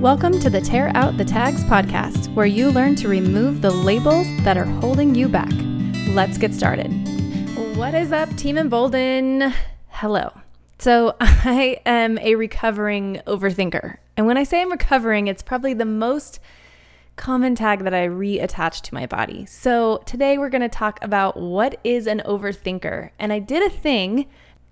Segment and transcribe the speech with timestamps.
[0.00, 4.28] Welcome to the Tear Out the Tags podcast, where you learn to remove the labels
[4.44, 5.50] that are holding you back.
[6.10, 6.86] Let's get started.
[7.76, 9.52] What is up, Team Embolden?
[9.88, 10.30] Hello.
[10.78, 13.96] So, I am a recovering overthinker.
[14.16, 16.38] And when I say I'm recovering, it's probably the most
[17.16, 19.46] common tag that I reattach to my body.
[19.46, 23.10] So, today we're going to talk about what is an overthinker.
[23.18, 24.28] And I did a thing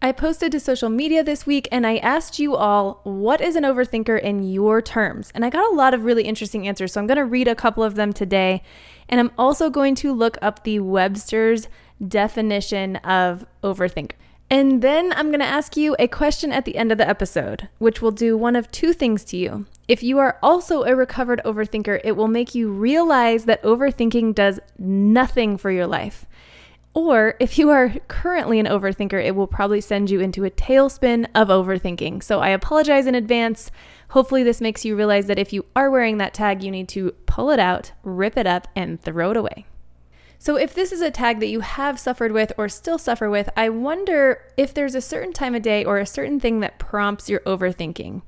[0.00, 3.64] I posted to social media this week and I asked you all, what is an
[3.64, 5.32] overthinker in your terms?
[5.34, 6.92] And I got a lot of really interesting answers.
[6.92, 8.62] So I'm going to read a couple of them today.
[9.08, 11.66] And I'm also going to look up the Webster's
[12.06, 14.12] definition of overthinker.
[14.50, 17.68] And then I'm going to ask you a question at the end of the episode,
[17.78, 19.66] which will do one of two things to you.
[19.88, 24.60] If you are also a recovered overthinker, it will make you realize that overthinking does
[24.78, 26.24] nothing for your life.
[26.94, 31.26] Or if you are currently an overthinker, it will probably send you into a tailspin
[31.34, 32.22] of overthinking.
[32.22, 33.70] So I apologize in advance.
[34.10, 37.12] Hopefully, this makes you realize that if you are wearing that tag, you need to
[37.26, 39.66] pull it out, rip it up, and throw it away.
[40.40, 43.50] So, if this is a tag that you have suffered with or still suffer with,
[43.56, 47.28] I wonder if there's a certain time of day or a certain thing that prompts
[47.28, 48.22] your overthinking.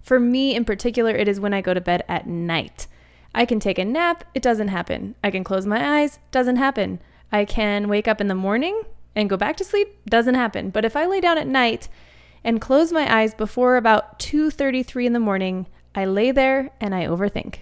[0.00, 2.86] For me in particular, it is when I go to bed at night.
[3.34, 5.14] I can take a nap, it doesn't happen.
[5.22, 7.00] I can close my eyes, doesn't happen.
[7.32, 8.82] I can wake up in the morning
[9.14, 10.70] and go back to sleep, doesn't happen.
[10.70, 11.88] But if I lay down at night
[12.44, 17.06] and close my eyes before about 2:33 in the morning, I lay there and I
[17.06, 17.60] overthink.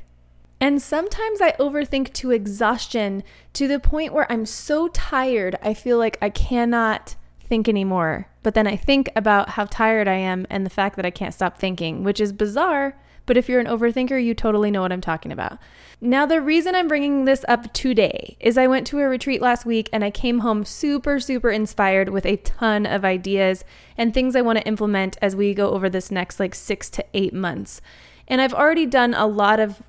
[0.60, 5.98] And sometimes I overthink to exhaustion to the point where I'm so tired, I feel
[5.98, 8.28] like I cannot think anymore.
[8.42, 11.34] But then I think about how tired I am and the fact that I can't
[11.34, 12.96] stop thinking, which is bizarre
[13.28, 15.58] but if you're an overthinker, you totally know what I'm talking about.
[16.00, 19.66] Now, the reason I'm bringing this up today is I went to a retreat last
[19.66, 23.64] week and I came home super, super inspired with a ton of ideas
[23.96, 27.04] and things I want to implement as we go over this next like six to
[27.14, 27.80] eight months.
[28.26, 29.82] And I've already done a lot of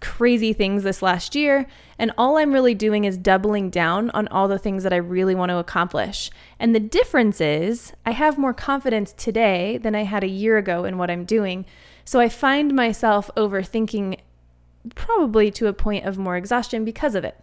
[0.00, 1.66] crazy things this last year,
[1.98, 5.34] and all I'm really doing is doubling down on all the things that I really
[5.34, 6.30] want to accomplish.
[6.58, 10.84] And the difference is I have more confidence today than I had a year ago
[10.84, 11.64] in what I'm doing.
[12.04, 14.18] So I find myself overthinking
[14.94, 17.36] probably to a point of more exhaustion because of it.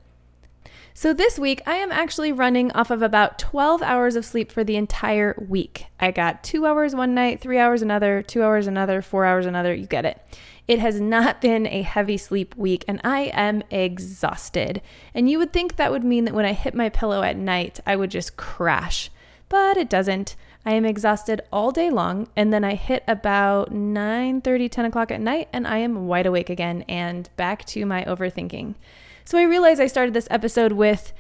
[0.94, 4.64] So this week, I am actually running off of about 12 hours of sleep for
[4.64, 5.86] the entire week.
[6.00, 9.74] I got two hours one night, three hours another, two hours another, four hours another.
[9.74, 10.22] You get it.
[10.68, 14.82] It has not been a heavy sleep week, and I am exhausted.
[15.14, 17.80] And you would think that would mean that when I hit my pillow at night,
[17.86, 19.10] I would just crash,
[19.48, 20.36] but it doesn't.
[20.66, 25.12] I am exhausted all day long, and then I hit about 9 30, 10 o'clock
[25.12, 28.76] at night, and I am wide awake again and back to my overthinking.
[29.26, 31.14] So I realize I started this episode with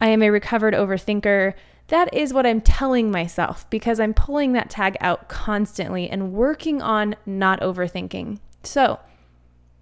[0.00, 1.54] I am a recovered overthinker.
[1.88, 6.82] That is what I'm telling myself because I'm pulling that tag out constantly and working
[6.82, 8.38] on not overthinking.
[8.62, 8.98] So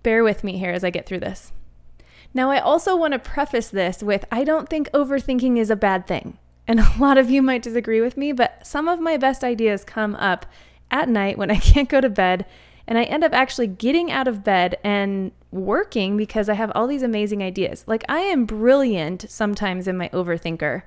[0.02, 1.52] bear with me here as I get through this.
[2.32, 6.06] Now, I also want to preface this with I don't think overthinking is a bad
[6.06, 6.38] thing.
[6.66, 9.84] And a lot of you might disagree with me, but some of my best ideas
[9.84, 10.46] come up
[10.90, 12.46] at night when I can't go to bed.
[12.86, 16.86] And I end up actually getting out of bed and working because I have all
[16.86, 17.84] these amazing ideas.
[17.86, 20.82] Like, I am brilliant sometimes in my overthinker.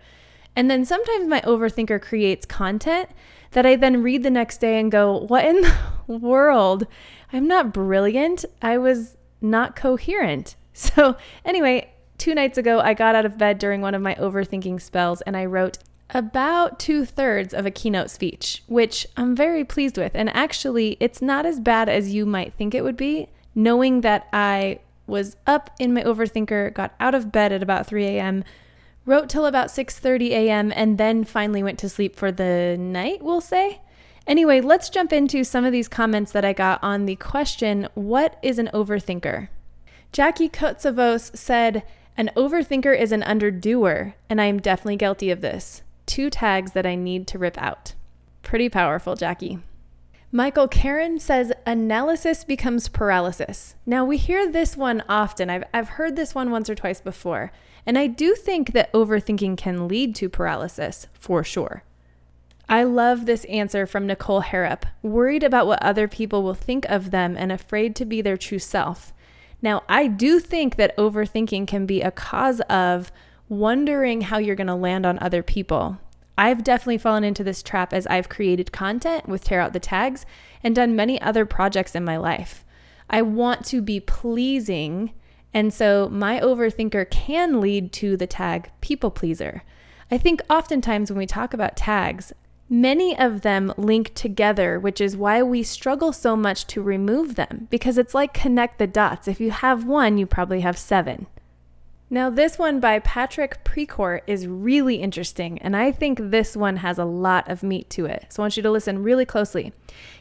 [0.55, 3.09] And then sometimes my overthinker creates content
[3.51, 5.73] that I then read the next day and go, What in the
[6.07, 6.85] world?
[7.33, 8.45] I'm not brilliant.
[8.61, 10.55] I was not coherent.
[10.73, 14.81] So, anyway, two nights ago, I got out of bed during one of my overthinking
[14.81, 15.78] spells and I wrote
[16.11, 20.13] about two thirds of a keynote speech, which I'm very pleased with.
[20.16, 24.27] And actually, it's not as bad as you might think it would be, knowing that
[24.31, 28.44] I was up in my overthinker, got out of bed at about 3 a.m.,
[29.06, 33.41] wrote till about 6:30 a.m., and then finally went to sleep for the night, we'll
[33.41, 33.81] say.
[34.25, 38.38] Anyway, let's jump into some of these comments that I got on the question, what
[38.41, 39.47] is an overthinker?
[40.11, 41.83] Jackie Kotsavos said,
[42.17, 45.83] an overthinker is an underdoer, and I am definitely guilty of this.
[46.07, 47.94] Two tags that I need to rip out.
[48.41, 49.59] Pretty powerful, Jackie.
[50.31, 53.75] Michael Karen says analysis becomes paralysis.
[53.85, 55.50] Now, we hear this one often.
[55.50, 57.51] I've, I've heard this one once or twice before.
[57.86, 61.83] And I do think that overthinking can lead to paralysis for sure.
[62.68, 67.12] I love this answer from Nicole Harrop, worried about what other people will think of
[67.12, 69.13] them and afraid to be their true self.
[69.62, 73.12] Now, I do think that overthinking can be a cause of
[73.50, 75.98] wondering how you're going to land on other people.
[76.38, 80.25] I've definitely fallen into this trap as I've created content with Tear Out the Tags
[80.63, 82.63] and done many other projects in my life.
[83.09, 85.13] I want to be pleasing,
[85.54, 89.63] and so my overthinker can lead to the tag people pleaser.
[90.12, 92.33] I think oftentimes when we talk about tags,
[92.69, 97.68] Many of them link together, which is why we struggle so much to remove them
[97.69, 99.28] because it's like connect the dots.
[99.28, 101.28] If you have one, you probably have seven.
[102.10, 106.98] Now, this one by Patrick Precourt is really interesting, and I think this one has
[106.98, 108.28] a lot of meat to it.
[108.30, 109.74] So I want you to listen really closely.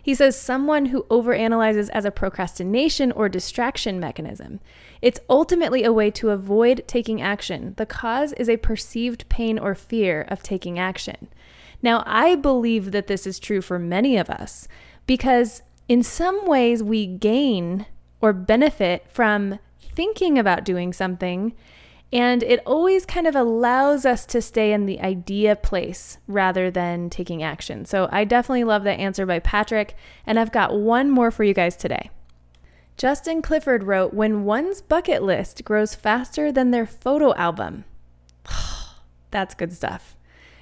[0.02, 4.58] He says someone who overanalyzes as a procrastination or distraction mechanism.
[5.00, 7.74] It's ultimately a way to avoid taking action.
[7.76, 11.28] The cause is a perceived pain or fear of taking action.
[11.86, 14.66] Now, I believe that this is true for many of us
[15.06, 17.86] because in some ways we gain
[18.20, 21.54] or benefit from thinking about doing something
[22.12, 27.08] and it always kind of allows us to stay in the idea place rather than
[27.08, 27.84] taking action.
[27.84, 29.94] So I definitely love that answer by Patrick.
[30.26, 32.10] And I've got one more for you guys today.
[32.96, 37.84] Justin Clifford wrote When one's bucket list grows faster than their photo album.
[39.30, 40.15] That's good stuff.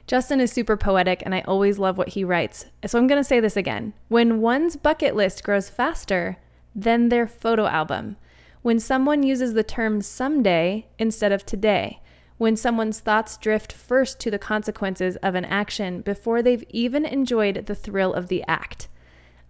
[0.06, 2.66] Justin is super poetic, and I always love what he writes.
[2.86, 3.94] So I'm going to say this again.
[4.08, 6.36] When one's bucket list grows faster
[6.74, 8.16] than their photo album,
[8.62, 12.00] when someone uses the term someday instead of today,
[12.36, 17.66] when someone's thoughts drift first to the consequences of an action before they've even enjoyed
[17.66, 18.88] the thrill of the act.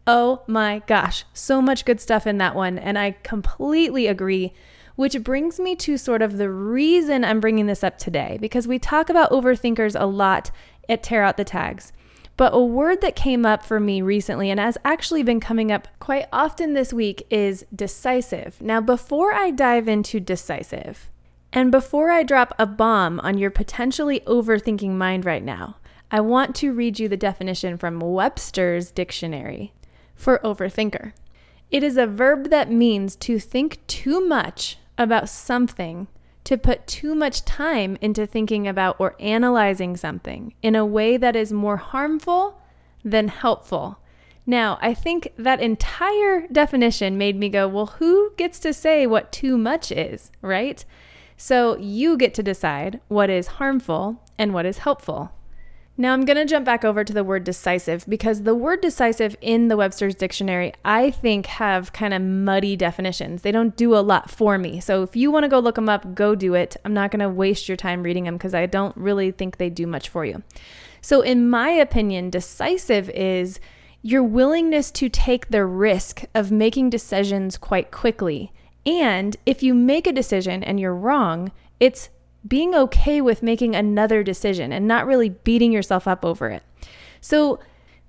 [0.06, 4.52] Oh my gosh, so much good stuff in that one, and I completely agree.
[4.96, 8.78] Which brings me to sort of the reason I'm bringing this up today, because we
[8.78, 10.52] talk about overthinkers a lot
[10.88, 11.92] at Tear Out the Tags.
[12.36, 15.88] But a word that came up for me recently and has actually been coming up
[15.98, 18.60] quite often this week is decisive.
[18.60, 21.10] Now, before I dive into decisive,
[21.52, 25.76] and before I drop a bomb on your potentially overthinking mind right now,
[26.10, 29.72] I want to read you the definition from Webster's dictionary
[30.14, 31.12] for overthinker.
[31.70, 36.08] It is a verb that means to think too much about something
[36.44, 41.34] to put too much time into thinking about or analyzing something in a way that
[41.34, 42.60] is more harmful
[43.02, 43.98] than helpful.
[44.46, 49.32] Now, I think that entire definition made me go, well, who gets to say what
[49.32, 50.84] too much is, right?
[51.36, 55.32] So you get to decide what is harmful and what is helpful.
[55.96, 59.36] Now I'm going to jump back over to the word decisive because the word decisive
[59.40, 63.42] in the Webster's dictionary, I think, have kind of muddy definitions.
[63.42, 64.80] They don't do a lot for me.
[64.80, 66.76] So if you want to go look them up, go do it.
[66.84, 69.70] I'm not going to waste your time reading them because I don't really think they
[69.70, 70.42] do much for you.
[71.00, 73.60] So, in my opinion, decisive is
[74.02, 78.52] your willingness to take the risk of making decisions quite quickly.
[78.84, 82.08] And if you make a decision and you're wrong, it's
[82.46, 86.62] being okay with making another decision and not really beating yourself up over it.
[87.20, 87.60] So,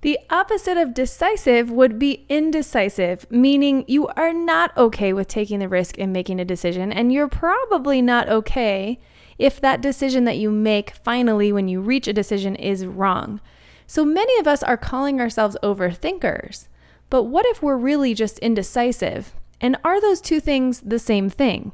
[0.01, 5.67] the opposite of decisive would be indecisive, meaning you are not okay with taking the
[5.67, 8.99] risk and making a decision, and you're probably not okay
[9.39, 13.41] if that decision that you make finally when you reach a decision is wrong.
[13.87, 16.67] So many of us are calling ourselves overthinkers.
[17.09, 19.33] But what if we're really just indecisive?
[19.61, 21.71] And are those two things the same thing?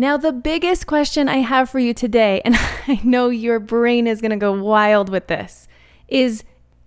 [0.00, 2.56] Now, the biggest question I have for you today, and
[2.88, 5.68] I know your brain is going to go wild with this,
[6.08, 6.42] is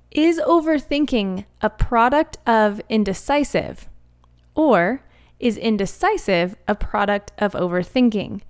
[0.09, 3.87] Is overthinking a product of indecisive?
[4.55, 5.03] Or
[5.39, 8.41] is indecisive a product of overthinking?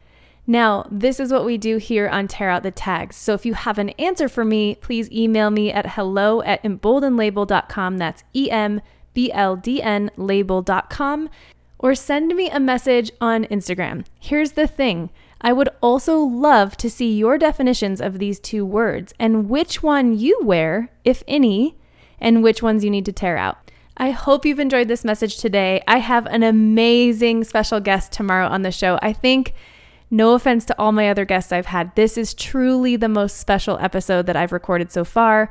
[0.48, 3.18] Now, this is what we do here on Tear Out the Tags.
[3.18, 7.98] So if you have an answer for me, please email me at hello at emboldenlabel.com.
[7.98, 8.80] That's E M
[9.14, 11.30] B L D N label.com
[11.84, 14.06] or send me a message on Instagram.
[14.18, 15.10] Here's the thing
[15.42, 20.18] I would also love to see your definitions of these two words and which one
[20.18, 21.78] you wear, if any,
[22.22, 23.58] and which ones you need to tear out.
[23.98, 25.84] I hope you've enjoyed this message today.
[25.86, 28.98] I have an amazing special guest tomorrow on the show.
[29.02, 29.54] I think,
[30.10, 33.78] no offense to all my other guests I've had, this is truly the most special
[33.80, 35.50] episode that I've recorded so far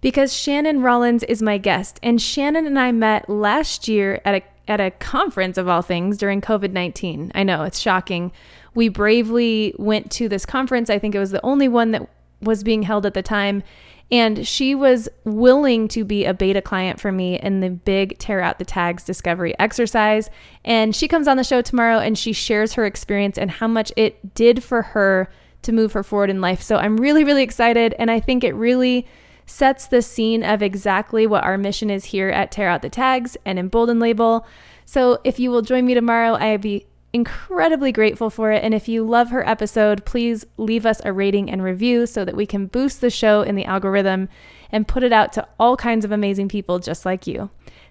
[0.00, 1.98] because Shannon Rollins is my guest.
[2.02, 6.18] And Shannon and I met last year at a at a conference of all things
[6.18, 7.32] during COVID 19.
[7.34, 8.32] I know it's shocking.
[8.74, 10.88] We bravely went to this conference.
[10.90, 12.08] I think it was the only one that
[12.40, 13.62] was being held at the time.
[14.10, 18.42] And she was willing to be a beta client for me in the big Tear
[18.42, 20.28] Out the Tags discovery exercise.
[20.66, 23.90] And she comes on the show tomorrow and she shares her experience and how much
[23.96, 25.30] it did for her
[25.62, 26.60] to move her forward in life.
[26.60, 27.94] So I'm really, really excited.
[27.98, 29.06] And I think it really
[29.46, 33.36] sets the scene of exactly what our mission is here at Tear Out the Tags
[33.44, 34.46] and Embolden Label.
[34.84, 38.64] So if you will join me tomorrow, I'd be incredibly grateful for it.
[38.64, 42.36] And if you love her episode, please leave us a rating and review so that
[42.36, 44.28] we can boost the show in the algorithm
[44.70, 47.50] and put it out to all kinds of amazing people just like you.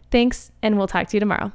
[0.10, 1.51] Thanks, and we'll talk to you tomorrow.